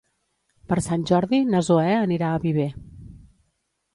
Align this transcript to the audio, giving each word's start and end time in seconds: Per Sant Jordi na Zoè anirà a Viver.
Per 0.71 0.77
Sant 0.85 1.03
Jordi 1.09 1.41
na 1.51 1.61
Zoè 1.69 1.91
anirà 1.97 2.31
a 2.37 2.41
Viver. 2.47 2.67